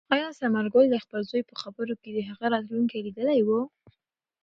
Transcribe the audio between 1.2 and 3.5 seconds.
زوی په خبرو کې د هغه راتلونکی لیدلی و؟